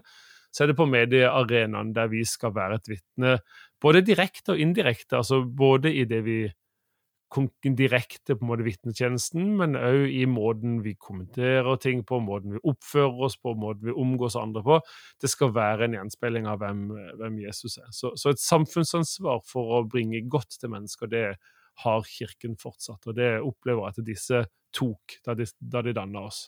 så 0.53 0.63
er 0.63 0.69
det 0.69 0.77
på 0.77 0.85
mediearenaen 0.85 1.95
der 1.95 2.11
vi 2.11 2.21
skal 2.29 2.53
være 2.53 2.77
et 2.77 2.91
vitne, 2.91 3.39
både 3.81 4.03
direkte 4.05 4.53
og 4.53 4.61
indirekte. 4.61 5.17
Altså 5.23 5.41
både 5.43 5.91
i 5.97 6.05
det 6.07 6.21
vi 6.27 6.43
direkte 7.77 8.35
på 8.35 8.45
en 8.45 8.49
måte 8.49 8.65
vitnetjenesten, 8.65 9.55
men 9.59 9.77
òg 9.79 10.11
i 10.11 10.25
måten 10.29 10.81
vi 10.83 10.95
kommenterer 10.95 11.79
ting 11.81 12.03
på, 12.05 12.19
måten 12.19 12.55
vi 12.55 12.61
oppfører 12.63 13.25
oss 13.27 13.37
på, 13.37 13.55
måten 13.55 13.89
vi 13.89 13.95
omgås 13.95 14.35
andre 14.35 14.63
på. 14.63 14.79
Det 15.21 15.29
skal 15.31 15.53
være 15.55 15.87
en 15.87 15.97
gjenspeiling 15.97 16.47
av 16.47 16.61
hvem, 16.61 16.85
hvem 17.19 17.39
Jesus 17.43 17.77
er. 17.81 17.89
Så, 17.91 18.13
så, 18.15 18.33
et 18.33 18.43
samfunnsansvar 18.43 19.43
for 19.49 19.79
å 19.79 19.83
bringe 19.89 20.21
godt 20.27 20.59
til 20.59 20.73
mennesker, 20.73 21.11
det 21.11 21.25
har 21.83 22.05
Kirken 22.05 22.57
fortsatt. 22.59 23.01
Og 23.07 23.17
det 23.17 23.39
opplever 23.41 23.87
jeg 23.87 23.97
at 23.97 24.07
disse 24.07 24.45
tok 24.73 25.17
da 25.25 25.35
de, 25.37 25.47
da 25.59 25.81
de 25.85 25.93
danna 25.95 26.27
oss. 26.29 26.47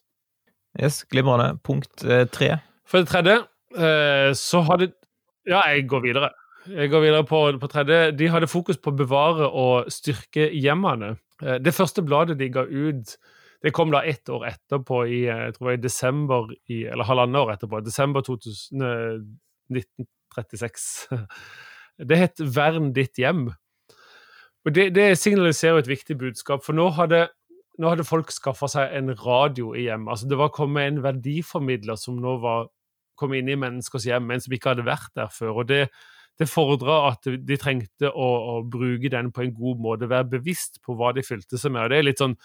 Yes, 0.76 1.04
Glimrende. 1.10 1.56
Punkt 1.64 2.04
eh, 2.04 2.26
tre. 2.28 2.58
For 2.86 3.02
det 3.02 3.10
tredje 3.10 3.38
eh, 3.80 4.32
så 4.38 4.62
har 4.68 4.82
de 4.84 4.92
Ja, 5.46 5.62
jeg 5.70 5.86
går 5.90 6.02
videre. 6.02 6.32
Jeg 6.66 6.90
går 6.90 7.02
videre 7.04 7.26
på, 7.28 7.40
på, 7.62 7.68
tredje. 7.70 8.12
De 8.18 8.28
hadde 8.34 8.50
fokus 8.50 8.80
på 8.82 8.90
å 8.90 8.98
bevare 8.98 9.48
og 9.50 9.90
styrke 9.94 10.48
hjemmene. 10.50 11.16
Eh, 11.44 11.60
det 11.62 11.76
første 11.78 12.02
bladet 12.06 12.40
de 12.40 12.50
ga 12.54 12.66
ut 12.66 13.18
Det 13.64 13.72
kom 13.74 13.90
da 13.90 14.04
ett 14.06 14.30
år 14.30 14.44
etterpå, 14.46 14.98
i, 15.10 15.24
jeg 15.26 15.54
tror 15.56 15.72
i 15.72 15.80
desember 15.82 16.52
i, 16.70 16.84
eller 16.86 17.08
halvannet 17.08 17.40
år 17.40 17.54
etterpå, 17.56 17.80
desember 17.82 18.22
2000, 18.22 18.84
1936. 19.74 21.08
Det 22.10 22.18
het 22.20 22.42
'Vern 22.44 22.92
ditt 22.94 23.18
hjem'. 23.18 23.56
Og 24.66 24.76
det, 24.76 24.96
det 24.96 25.18
signaliserer 25.18 25.80
et 25.80 25.88
viktig 25.88 26.18
budskap, 26.18 26.62
for 26.66 26.74
nå 26.74 26.90
hadde, 26.98 27.30
nå 27.80 27.90
hadde 27.90 28.06
folk 28.06 28.30
skaffa 28.30 28.68
seg 28.68 28.94
en 28.98 29.16
radio 29.18 29.74
i 29.74 29.88
hjemmet. 29.88 30.12
Altså, 30.12 30.30
det 30.30 30.38
var 30.38 30.54
kommet 30.54 30.86
en 30.86 31.04
verdiformidler 31.04 31.96
som 31.96 32.20
nå 32.22 32.38
var 32.44 32.68
kommet 33.18 33.42
inn 33.42 33.50
i 33.50 33.58
menneskers 33.58 34.06
hjem, 34.06 34.28
men 34.28 34.44
som 34.44 34.54
ikke 34.54 34.76
hadde 34.76 34.86
vært 34.86 35.14
der 35.16 35.32
før. 35.32 35.64
og 35.64 35.68
det 35.72 35.88
det 36.40 36.50
fordra 36.52 37.00
at 37.12 37.28
de 37.48 37.58
trengte 37.60 38.10
å, 38.12 38.30
å, 38.52 38.56
bruke 38.68 39.12
den 39.12 39.32
på 39.32 39.46
en 39.46 39.54
god 39.56 39.84
måte, 39.84 40.10
være 40.12 40.34
bevisst 40.38 40.82
på 40.84 40.98
hva 41.00 41.14
de 41.16 41.24
fylte 41.24 41.60
seg 41.60 41.72
med. 41.72 41.86
og 41.86 41.94
Det 41.94 42.00
er 42.00 42.10
litt 42.10 42.24
sånn 42.24 42.36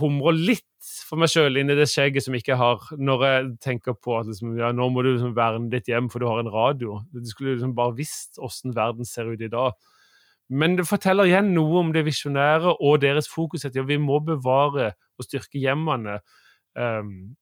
humrer 0.00 0.34
litt 0.34 0.66
for 1.06 1.20
meg 1.20 1.30
sjøl 1.30 1.60
inni 1.60 1.76
det 1.78 1.86
skjegget 1.90 2.24
som 2.24 2.34
ikke 2.34 2.52
jeg 2.54 2.60
har, 2.60 2.86
når 2.98 3.24
jeg 3.26 3.48
tenker 3.62 3.94
på 3.94 4.16
at 4.18 4.30
liksom, 4.30 4.56
ja, 4.58 4.72
nå 4.74 4.88
må 4.90 5.04
du 5.04 5.12
liksom 5.12 5.36
verne 5.36 5.70
ditt 5.72 5.90
hjem 5.90 6.08
for 6.10 6.22
du 6.22 6.26
har 6.26 6.40
en 6.42 6.50
radio. 6.50 6.98
Du 7.12 7.28
skulle 7.30 7.54
liksom 7.54 7.76
bare 7.78 7.94
visst 7.98 8.40
åssen 8.42 8.74
verden 8.76 9.06
ser 9.08 9.30
ut 9.30 9.44
i 9.44 9.50
dag. 9.52 9.76
Men 10.50 10.74
det 10.80 10.88
forteller 10.88 11.28
igjen 11.30 11.52
noe 11.54 11.84
om 11.84 11.92
det 11.94 12.02
visjonære 12.08 12.74
og 12.82 13.02
deres 13.04 13.30
fokus. 13.30 13.64
at 13.64 13.76
ja, 13.76 13.84
Vi 13.86 14.00
må 14.02 14.18
bevare 14.24 14.94
og 15.18 15.26
styrke 15.28 15.60
hjemmene. 15.62 16.18
Um, 16.74 17.36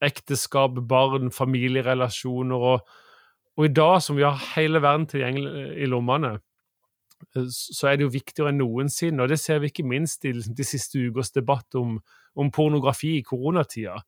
ekteskap, 0.00 0.78
barn, 0.88 1.28
familierelasjoner. 1.30 2.64
Og, 2.72 2.96
og, 3.56 3.64
i 3.64 3.72
dag 3.72 4.02
som 4.04 4.18
vi 4.18 4.24
har 4.26 4.40
hele 4.54 4.82
verden 4.84 5.06
tilgjengelig 5.08 5.70
i 5.80 5.88
lommene, 5.88 6.36
Eh, 7.36 7.48
så 7.50 7.90
er 7.90 7.96
det 7.96 8.06
jo 8.06 8.14
viktigere 8.14 8.52
enn 8.52 8.60
noensinne. 8.60 9.24
Og 9.24 9.32
det 9.32 9.40
ser 9.42 9.62
vi 9.62 9.70
ikke 9.72 9.86
minst 9.88 10.26
i 10.28 10.34
de 10.36 10.66
siste 10.66 11.00
ukers 11.00 11.32
debatt 11.34 11.78
om, 11.78 11.98
om 12.36 12.52
pornografi 12.52 13.16
i 13.18 13.24
koronatida. 13.26 13.98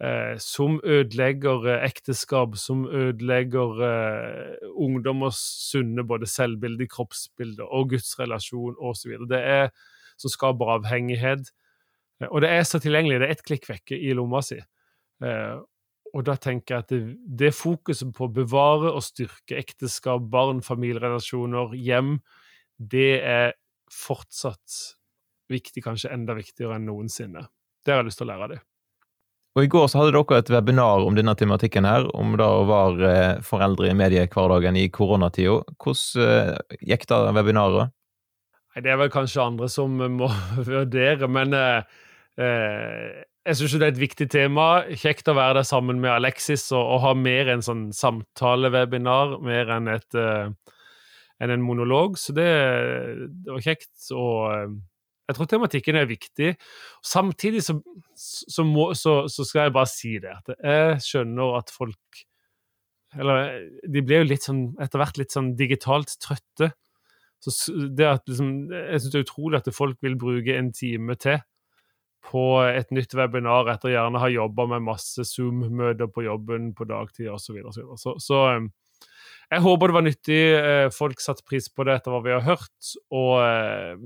Eh, 0.00 0.36
som 0.40 0.78
ødelegger 0.80 1.66
eh, 1.74 1.86
ekteskap, 1.90 2.56
som 2.56 2.86
ødelegger 2.86 3.82
eh, 3.84 4.68
ungdommers 4.72 5.40
sunne 5.70 6.06
både 6.08 6.28
selvbilde, 6.30 6.88
kroppsbilde 6.88 7.66
og 7.66 7.90
gudsrelasjon 7.92 8.78
osv. 8.80 9.18
Det 9.28 9.42
er 9.44 9.72
som 10.20 10.32
skaper 10.32 10.76
avhengighet. 10.78 11.52
Eh, 12.20 12.30
og 12.30 12.40
det 12.44 12.54
er 12.54 12.64
så 12.68 12.80
tilgjengelig. 12.80 13.20
Det 13.20 13.28
er 13.28 13.36
ett 13.36 13.44
klikk 13.44 13.68
vekk 13.68 13.98
i 13.98 14.14
lomma 14.16 14.44
si. 14.44 14.60
Og 16.14 16.24
da 16.26 16.34
tenker 16.40 16.74
jeg 16.74 16.84
at 16.84 16.92
det, 16.92 17.00
det 17.42 17.52
fokuset 17.54 18.10
på 18.16 18.26
å 18.26 18.32
bevare 18.34 18.90
og 18.90 19.04
styrke 19.06 19.58
ekteskap, 19.60 20.24
barn, 20.32 20.62
familierelasjoner, 20.66 21.76
hjem, 21.78 22.16
det 22.80 23.12
er 23.20 23.54
fortsatt 23.94 24.80
viktig, 25.50 25.84
kanskje 25.84 26.12
enda 26.14 26.34
viktigere 26.38 26.78
enn 26.78 26.88
noensinne. 26.88 27.46
Det 27.84 27.94
har 27.94 28.02
jeg 28.02 28.10
lyst 28.10 28.20
til 28.22 28.28
å 28.28 28.32
lære 28.32 28.46
av 28.46 28.52
dem. 28.54 28.66
Og 29.58 29.64
I 29.66 29.70
går 29.70 29.88
så 29.90 29.98
hadde 29.98 30.14
dere 30.14 30.38
et 30.38 30.50
webinar 30.54 31.02
om 31.02 31.16
denne 31.18 31.34
tematikken, 31.34 31.86
her, 31.88 32.06
om 32.14 32.36
da 32.38 32.46
å 32.60 32.66
være 32.68 33.08
eh, 33.10 33.40
foreldre 33.42 33.88
i 33.90 33.96
mediehverdagen 33.98 34.78
i 34.78 34.86
koronatida. 34.94 35.56
Hvordan 35.82 36.26
eh, 36.26 36.76
gikk 36.92 37.08
da 37.10 37.24
webinaret? 37.34 37.90
Nei, 38.70 38.84
Det 38.84 38.92
er 38.92 39.00
vel 39.00 39.10
kanskje 39.10 39.42
andre 39.42 39.66
som 39.72 39.98
må 39.98 40.30
vurdere, 40.70 41.26
men 41.30 41.58
eh, 41.58 41.98
eh 42.38 43.26
jeg 43.48 43.56
syns 43.56 43.74
det 43.80 43.86
er 43.86 43.94
et 43.94 44.02
viktig 44.02 44.26
tema. 44.32 44.66
Kjekt 45.00 45.30
å 45.30 45.36
være 45.36 45.60
der 45.60 45.68
sammen 45.68 46.00
med 46.02 46.12
Alexis 46.12 46.66
og, 46.74 46.82
og 46.82 47.02
ha 47.06 47.14
mer 47.16 47.48
en 47.54 47.64
sånn 47.64 47.86
samtalewebinar, 47.96 49.38
mer 49.44 49.72
enn, 49.76 49.88
et, 49.94 50.18
uh, 50.18 50.76
enn 51.40 51.54
en 51.54 51.64
monolog. 51.64 52.18
Så 52.20 52.36
det, 52.36 52.50
det 53.32 53.54
var 53.54 53.64
kjekt. 53.64 53.94
Og 54.12 54.34
uh, 54.52 54.74
jeg 55.30 55.38
tror 55.38 55.50
tematikken 55.54 55.96
er 55.96 56.10
viktig. 56.10 56.52
Samtidig 57.06 57.64
så, 57.64 57.78
så, 58.18 58.66
må, 58.66 58.90
så, 58.98 59.22
så, 59.32 59.46
skal 59.48 59.68
jeg 59.68 59.76
bare 59.78 59.88
si 59.88 60.16
det. 60.20 60.36
At 60.36 60.52
jeg 60.58 61.04
skjønner 61.06 61.56
at 61.62 61.72
folk 61.72 62.24
Eller 63.16 63.56
de 63.90 64.02
blir 64.06 64.20
jo 64.20 64.30
litt 64.30 64.44
sånn, 64.46 64.66
etter 64.82 65.00
hvert 65.00 65.16
litt 65.18 65.32
sånn 65.34 65.54
digitalt 65.58 66.12
trøtte. 66.22 66.74
Så 67.40 67.72
det 67.96 68.04
at 68.04 68.28
liksom, 68.28 68.68
Jeg 68.68 69.00
syns 69.00 69.14
det 69.14 69.22
er 69.22 69.24
utrolig 69.24 69.62
at 69.62 69.72
folk 69.72 69.96
vil 70.04 70.18
bruke 70.20 70.58
en 70.60 70.74
time 70.76 71.16
til 71.16 71.40
på 72.26 72.44
et 72.66 72.90
nytt 72.94 73.14
webinar 73.16 73.70
etter 73.72 73.94
gjerne 73.94 74.20
å 74.20 74.24
ha 74.24 74.28
jobba 74.30 74.66
med 74.74 74.84
masse 74.90 75.24
Zoom-møter 75.24 76.10
på 76.12 76.26
jobben 76.26 76.70
på 76.76 76.86
dagtid 76.90 77.30
osv. 77.32 77.46
Så, 77.46 77.56
videre, 77.56 77.72
så, 77.72 77.82
videre. 77.82 78.00
så, 78.02 78.14
så 78.22 78.40
um, 78.58 78.68
jeg 79.50 79.64
håper 79.64 79.90
det 79.90 79.96
var 79.96 80.06
nyttig. 80.06 80.42
Eh, 80.54 80.88
folk 80.94 81.22
satte 81.22 81.46
pris 81.46 81.66
på 81.72 81.86
det 81.86 81.96
etter 81.98 82.14
hva 82.14 82.20
vi 82.22 82.34
har 82.36 82.44
hørt. 82.46 82.92
Og 83.10 83.32
eh, 83.42 84.04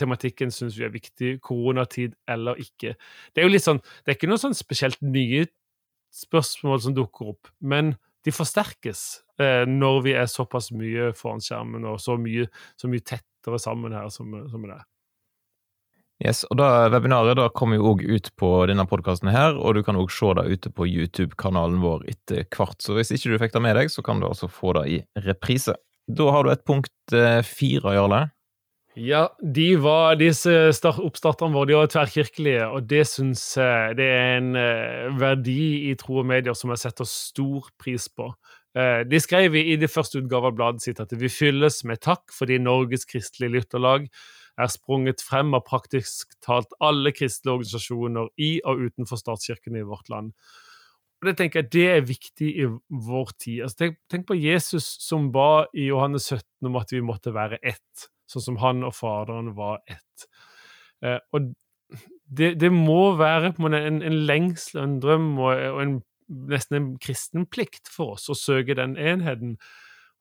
tematikken 0.00 0.50
syns 0.54 0.78
vi 0.78 0.86
er 0.88 0.94
viktig. 0.94 1.36
Koronatid 1.44 2.16
eller 2.30 2.58
ikke. 2.62 2.96
Det 3.30 3.42
er 3.42 3.46
jo 3.46 3.54
litt 3.54 3.66
sånn, 3.66 3.82
det 4.02 4.12
er 4.12 4.18
ikke 4.18 4.32
noe 4.32 4.42
sånn 4.42 4.58
spesielt 4.58 4.98
nye 5.04 5.46
spørsmål 6.16 6.82
som 6.82 6.96
dukker 6.96 7.32
opp, 7.34 7.50
men 7.60 7.94
de 8.24 8.32
forsterkes 8.32 9.02
eh, 9.42 9.62
når 9.68 9.98
vi 10.06 10.14
er 10.16 10.28
såpass 10.30 10.70
mye 10.74 11.10
foran 11.18 11.42
skjermen 11.44 11.84
og 11.86 12.00
så 12.02 12.16
mye, 12.18 12.48
så 12.80 12.88
mye 12.90 13.04
tettere 13.04 13.60
sammen 13.62 13.94
her 13.94 14.08
som, 14.14 14.32
som 14.50 14.64
det 14.64 14.78
er. 14.78 14.86
Yes, 16.24 16.46
og 16.48 16.56
da 16.56 16.86
Webinaret 16.88 17.36
da 17.36 17.50
kommer 17.52 17.76
jo 17.76 17.90
òg 17.90 18.04
ut 18.08 18.30
på 18.40 18.50
denne 18.70 18.86
podkasten, 18.88 19.28
og 19.28 19.74
du 19.76 19.82
kan 19.84 19.98
òg 20.00 20.08
se 20.14 20.30
det 20.38 20.46
ute 20.48 20.70
på 20.72 20.86
YouTube-kanalen 20.88 21.82
vår 21.82 22.06
etter 22.08 22.46
hvert. 22.48 22.78
Så 22.80 22.96
hvis 22.96 23.12
ikke 23.12 23.34
du 23.34 23.42
fikk 23.42 23.52
det 23.52 23.62
med 23.66 23.76
deg, 23.76 23.92
så 23.92 24.04
kan 24.06 24.22
du 24.22 24.30
altså 24.30 24.48
få 24.48 24.72
det 24.78 24.86
i 24.88 25.02
reprise. 25.26 25.76
Da 26.08 26.30
har 26.32 26.46
du 26.46 26.54
et 26.54 26.64
punkt 26.64 27.12
eh, 27.12 27.42
fire, 27.44 27.92
Jarle. 27.98 28.22
Ja, 28.96 29.26
de 29.42 29.74
var, 29.76 30.14
disse 30.16 30.52
oppstarterne 30.80 31.52
våre 31.52 31.68
de 31.68 31.74
var 31.76 31.90
tverrkirkelige, 31.92 32.64
og 32.72 32.86
det 32.88 33.02
syns 33.10 33.42
jeg 33.58 33.98
det 33.98 34.06
er 34.08 34.38
en 34.38 34.54
uh, 34.56 35.18
verdi 35.20 35.90
i 35.90 35.92
tro 36.00 36.22
og 36.22 36.30
medier 36.30 36.56
som 36.56 36.72
jeg 36.72 36.80
setter 36.80 37.08
stor 37.10 37.68
pris 37.76 38.08
på. 38.08 38.30
Uh, 38.72 39.04
de 39.04 39.20
skrev 39.20 39.58
i, 39.60 39.76
det 39.76 39.92
første 39.92 40.22
utgave 40.22 40.48
av 40.48 40.56
bladet 40.56 40.86
sitt 40.86 41.02
at 41.04 41.12
vi 41.12 41.28
fylles 41.28 41.82
med 41.84 42.00
takk 42.08 42.32
fordi 42.32 42.56
Norges 42.62 43.04
kristelige 43.04 43.58
lytterlag 43.58 44.08
er 44.56 44.70
sprunget 44.72 45.22
frem 45.24 45.54
av 45.56 45.66
praktisk 45.68 46.32
talt 46.44 46.72
alle 46.80 47.12
kristelige 47.12 47.58
organisasjoner 47.58 48.30
i 48.40 48.56
og 48.64 48.86
utenfor 48.88 49.20
statskirkene 49.20 49.82
i 49.82 49.88
vårt 49.88 50.08
land. 50.12 50.32
Og 51.20 51.28
Det 51.30 51.36
tenker 51.38 51.62
jeg 51.62 51.72
det 51.72 51.86
er 51.90 52.08
viktig 52.08 52.48
i 52.60 52.66
vår 52.88 53.30
tid. 53.40 53.62
Altså, 53.64 53.76
tenk, 53.82 54.00
tenk, 54.12 54.26
på 54.28 54.36
Jesus 54.36 54.88
som 55.02 55.30
ba 55.32 55.66
i 55.72 55.88
Johannes 55.88 56.28
17 56.28 56.68
om 56.68 56.76
at 56.80 56.92
vi 56.92 57.00
måtte 57.04 57.32
være 57.36 57.60
ett, 57.62 58.08
sånn 58.28 58.44
som 58.50 58.58
han 58.60 58.84
og 58.84 58.94
Faderen 58.96 59.54
var 59.56 59.80
ett. 59.88 60.26
Eh, 61.04 61.20
og 61.32 61.54
det, 62.26 62.56
det, 62.60 62.72
må 62.72 63.14
være 63.16 63.54
en, 63.56 64.02
en 64.02 64.20
lengsel, 64.28 64.82
en 64.82 64.98
drøm 65.00 65.32
og, 65.38 65.52
og 65.54 65.82
en, 65.82 65.96
nesten 66.52 66.78
en 66.78 66.88
kristen 67.00 67.46
plikt 67.48 67.88
for 67.92 68.16
oss 68.16 68.28
å 68.28 68.36
søke 68.36 68.76
den 68.76 68.96
enheten. 69.00 69.56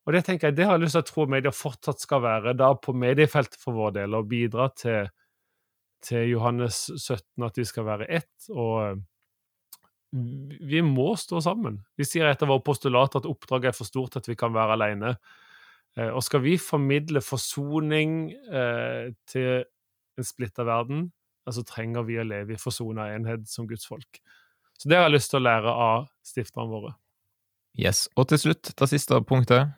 Og 0.05 0.13
det 0.13 0.21
tenker 0.27 0.49
jeg, 0.51 0.57
det 0.59 0.67
har 0.67 0.77
jeg 0.77 0.85
lyst 0.85 0.97
til 0.99 1.03
å 1.03 1.09
tro 1.09 1.25
media 1.33 1.51
fortsatt 1.53 2.03
skal 2.03 2.21
være, 2.21 2.53
da 2.57 2.69
på 2.77 2.93
mediefeltet 2.93 3.57
for 3.61 3.77
vår 3.77 3.95
del, 3.97 4.17
og 4.17 4.27
bidra 4.29 4.67
til, 4.77 5.09
til 6.05 6.29
Johannes 6.29 6.83
17, 6.93 7.45
at 7.47 7.57
vi 7.57 7.65
skal 7.65 7.87
være 7.87 8.09
ett. 8.19 8.49
Og 8.53 9.01
vi 10.13 10.83
må 10.85 11.09
stå 11.19 11.41
sammen. 11.43 11.81
Vi 11.97 12.05
sier 12.07 12.29
etter 12.29 12.49
våre 12.49 12.63
postulater 12.65 13.23
at 13.23 13.29
oppdraget 13.29 13.71
er 13.71 13.77
for 13.77 13.89
stort 13.89 14.19
at 14.19 14.29
vi 14.29 14.37
kan 14.39 14.53
være 14.55 14.77
alene. 14.77 15.15
Eh, 15.97 16.11
og 16.11 16.21
skal 16.23 16.43
vi 16.45 16.55
formidle 16.61 17.23
forsoning 17.25 18.29
eh, 18.31 19.09
til 19.31 19.65
en 20.15 20.27
splitta 20.27 20.63
verden, 20.67 21.09
så 21.51 21.61
trenger 21.65 22.05
vi 22.07 22.17
å 22.17 22.25
leve 22.25 22.55
i 22.55 22.59
forsona 22.61 23.11
enhet 23.13 23.45
som 23.49 23.67
Guds 23.69 23.85
folk. 23.85 24.21
Så 24.77 24.89
det 24.89 24.97
har 24.97 25.07
jeg 25.07 25.17
lyst 25.17 25.31
til 25.31 25.41
å 25.41 25.45
lære 25.45 25.73
av 25.85 26.07
stifterne 26.25 26.71
våre. 26.71 26.93
Yes. 27.77 28.05
Og 28.15 28.29
til 28.31 28.41
slutt, 28.41 28.71
det 28.79 28.87
siste 28.89 29.19
punktet. 29.27 29.75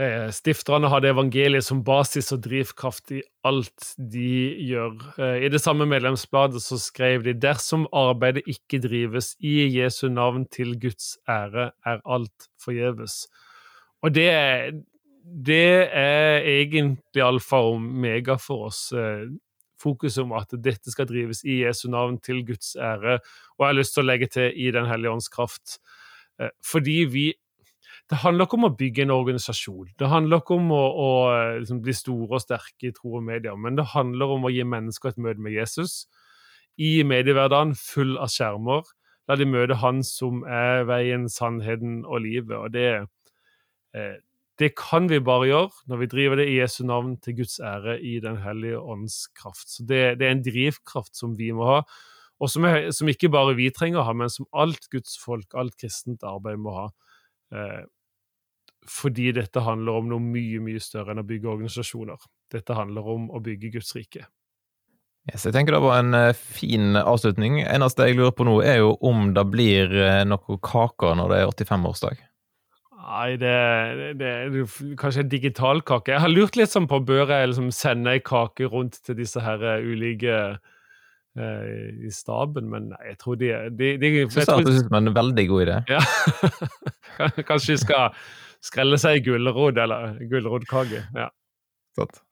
Eh, 0.00 0.30
stifterne 0.32 0.88
hadde 0.88 1.10
evangeliet 1.12 1.66
som 1.66 1.82
basis 1.84 2.32
og 2.32 2.40
drivkraft 2.46 3.10
i 3.12 3.18
alt 3.44 3.90
de 4.00 4.30
gjør. 4.64 4.94
Eh, 5.20 5.44
I 5.44 5.50
det 5.52 5.60
samme 5.60 5.84
medlemsbladet 5.84 6.62
så 6.64 6.78
skrev 6.80 7.26
de 7.26 7.34
dersom 7.36 7.84
arbeidet 7.92 8.46
ikke 8.48 8.80
drives 8.80 9.34
i 9.44 9.66
Jesu 9.74 10.06
navn 10.08 10.46
til 10.48 10.78
Guds 10.80 11.18
ære, 11.28 11.72
er 11.84 12.00
alt 12.08 12.48
forgjeves. 12.64 13.26
Og 14.00 14.14
det, 14.16 14.30
det 15.28 15.92
er 15.92 16.40
egentlig 16.40 17.26
alfa 17.26 17.60
og 17.60 17.76
omega 17.82 18.38
for 18.40 18.70
oss. 18.70 18.86
Eh, 18.96 19.28
fokuset 19.76 20.24
om 20.24 20.32
at 20.40 20.56
dette 20.56 20.88
skal 20.94 21.10
drives 21.10 21.44
i 21.44 21.66
Jesu 21.66 21.90
navn 21.92 22.16
til 22.24 22.40
Guds 22.48 22.78
ære, 22.80 23.18
og 23.58 23.66
jeg 23.66 23.68
har 23.68 23.76
lyst 23.76 23.92
til 23.98 24.06
å 24.06 24.08
legge 24.08 24.32
til 24.32 24.56
i 24.56 24.72
Den 24.72 24.88
hellige 24.88 25.12
ånds 25.12 25.28
kraft. 25.28 25.80
Fordi 26.64 27.02
vi 27.10 27.26
det 28.12 28.18
handler 28.20 28.44
ikke 28.44 28.58
om 28.58 28.66
å 28.68 28.76
bygge 28.76 29.06
en 29.06 29.14
organisasjon. 29.14 29.92
Det 29.96 30.08
handler 30.12 30.42
ikke 30.42 30.58
om 30.58 30.66
å, 30.76 30.80
å 31.00 31.10
liksom, 31.62 31.78
bli 31.80 31.94
store 31.96 32.36
og 32.36 32.42
sterke 32.44 32.90
i 32.90 32.92
tro 32.92 33.14
og 33.16 33.22
medier, 33.24 33.56
men 33.56 33.78
det 33.78 33.86
handler 33.94 34.34
om 34.34 34.44
å 34.44 34.50
gi 34.52 34.66
mennesker 34.68 35.14
et 35.14 35.22
møte 35.24 35.40
med 35.40 35.54
Jesus 35.56 36.02
i 36.76 36.98
mediehverdagen 37.08 37.72
full 37.78 38.18
av 38.20 38.28
skjermer. 38.34 38.84
La 39.30 39.38
de 39.40 39.46
møte 39.48 39.78
Han 39.80 40.02
som 40.04 40.42
er 40.44 40.84
veien, 40.90 41.24
sannheten 41.32 42.02
og 42.04 42.20
livet. 42.26 42.52
Og 42.58 42.74
det, 42.74 43.06
eh, 43.96 44.18
det 44.60 44.74
kan 44.76 45.08
vi 45.08 45.22
bare 45.24 45.48
gjøre 45.48 45.88
når 45.88 46.02
vi 46.02 46.10
driver 46.12 46.42
det 46.42 46.46
i 46.50 46.58
Jesu 46.58 46.82
navn 46.84 47.16
til 47.16 47.38
Guds 47.40 47.60
ære 47.64 47.96
i 47.96 48.18
Den 48.20 48.36
hellige 48.44 48.82
ånds 48.82 49.22
kraft. 49.40 49.70
Så 49.72 49.86
det, 49.88 50.18
det 50.20 50.28
er 50.28 50.36
en 50.36 50.44
drivkraft 50.44 51.16
som 51.16 51.32
vi 51.38 51.48
må 51.56 51.64
ha, 51.64 51.80
og 52.42 52.50
som, 52.50 52.68
er, 52.68 52.90
som, 52.92 53.08
ikke 53.08 53.32
bare 53.32 53.56
vi 53.56 53.70
trenger 53.72 54.02
å 54.02 54.06
ha, 54.10 54.12
men 54.12 54.28
som 54.28 54.50
alt 54.52 54.90
Guds 54.92 55.16
folk, 55.16 55.54
alt 55.54 55.78
kristent 55.80 56.26
arbeid 56.26 56.60
må 56.60 56.76
ha. 56.76 56.86
Eh, 58.82 58.88
fordi 58.88 59.32
dette 59.32 59.60
handler 59.60 59.92
om 59.98 60.08
noe 60.08 60.20
mye, 60.20 60.60
mye 60.60 60.80
større 60.80 61.12
enn 61.12 61.22
å 61.22 61.26
bygge 61.26 61.50
organisasjoner. 61.50 62.18
Dette 62.52 62.74
handler 62.74 63.02
om 63.02 63.30
å 63.30 63.40
bygge 63.40 63.72
Guds 63.76 63.94
rike. 63.96 64.26
Yes, 65.30 65.44
jeg 65.46 65.54
tenker 65.54 65.76
det 65.76 65.84
var 65.84 66.00
en 66.00 66.14
uh, 66.14 66.34
fin 66.34 66.96
avslutning. 66.98 67.60
Eneste 67.62 68.08
jeg 68.08 68.18
lurer 68.18 68.34
på 68.34 68.46
nå, 68.46 68.58
er 68.66 68.80
jo 68.80 68.96
om 69.06 69.30
det 69.36 69.44
blir 69.52 69.92
uh, 69.94 70.24
noe 70.26 70.58
kaker 70.58 71.14
når 71.14 71.30
det 71.30 71.38
er 71.38 71.52
85-årsdag. 71.52 72.24
Nei, 73.02 73.36
det, 73.38 73.54
det, 74.18 74.32
det, 74.50 74.66
Kanskje 74.98 75.22
en 75.22 75.30
digital 75.30 75.82
kake. 75.86 76.14
Jeg 76.14 76.24
har 76.24 76.32
lurt 76.32 76.58
litt 76.58 76.74
sånn 76.74 76.88
på 76.90 76.98
bør 77.06 77.30
jeg 77.30 77.52
liksom 77.52 77.70
sende 77.74 78.16
ei 78.16 78.22
kake 78.24 78.66
rundt 78.72 78.98
til 79.06 79.18
disse 79.18 79.42
her 79.42 79.62
uh, 79.62 79.78
ulike 79.78 80.58
i 81.32 82.10
staben, 82.12 82.66
men 82.68 82.90
nei, 82.90 82.98
jeg 83.08 83.14
tror 83.22 83.38
de, 83.40 83.46
de, 83.72 83.94
de 83.96 84.08
jeg 84.18 84.26
Syns 84.34 84.50
det 84.50 84.56
hørtes 84.58 84.82
ut 84.82 84.90
som 84.90 84.96
en 84.98 85.14
veldig 85.16 85.44
god 85.48 85.62
idé. 85.64 85.76
Ja. 85.88 86.02
Kanskje 87.48 87.70
vi 87.70 87.76
skal 87.80 88.18
skrelle 88.62 88.98
seg 89.00 89.24
gulrot 89.26 89.78
eller 89.78 90.18
gulrotkake. 90.30 91.06
Ja. 91.16 91.30
Godt. 91.98 92.22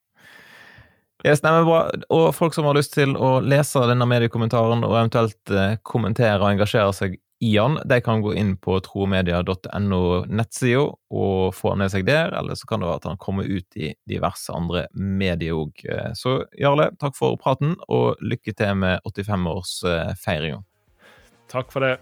Yes, 1.26 1.42
nei, 1.44 1.52
bra. 1.66 1.82
Og 2.08 2.30
folk 2.32 2.54
som 2.56 2.64
har 2.64 2.78
lyst 2.78 2.94
til 2.96 3.12
å 3.18 3.38
lese 3.44 3.82
denne 3.90 4.06
mediekommentaren 4.08 4.86
og 4.86 4.94
eventuelt 4.94 5.52
eh, 5.52 5.74
kommentere 5.84 6.40
og 6.40 6.54
engasjere 6.54 6.94
seg 6.96 7.18
i 7.40 7.54
den, 7.56 7.78
de 7.88 8.00
kan 8.04 8.20
gå 8.20 8.34
inn 8.36 8.54
på 8.60 8.76
tromedia.no 8.84 10.00
nettsida 10.28 10.82
og 10.84 11.54
få 11.56 11.72
den 11.72 11.82
med 11.82 11.92
seg 11.92 12.04
der, 12.08 12.34
eller 12.36 12.56
så 12.56 12.68
kan 12.68 12.82
det 12.82 12.88
være 12.90 13.00
at 13.00 13.08
han 13.08 13.20
kommer 13.20 13.48
ut 13.48 13.80
i 13.80 13.94
diverse 14.08 14.52
andre 14.52 14.86
medier 14.92 15.56
òg. 15.56 15.84
Eh, 15.88 16.10
så 16.16 16.42
Jarle, 16.60 16.90
takk 17.00 17.16
for 17.16 17.40
praten, 17.40 17.76
og 17.88 18.20
lykke 18.20 18.56
til 18.56 18.76
med 18.80 19.00
85-årsfeiringa. 19.08 20.60
Takk 21.50 21.72
for 21.72 21.84
det. 21.84 21.96